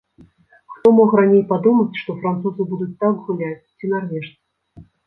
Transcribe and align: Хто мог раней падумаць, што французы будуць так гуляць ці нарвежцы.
Хто 0.75 0.87
мог 0.99 1.13
раней 1.19 1.43
падумаць, 1.53 1.99
што 2.01 2.17
французы 2.25 2.61
будуць 2.73 2.91
так 3.05 3.25
гуляць 3.31 3.55
ці 3.77 3.85
нарвежцы. 3.97 4.39